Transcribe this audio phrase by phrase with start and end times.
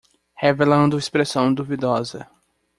[0.41, 2.27] Revelando expressão duvidosa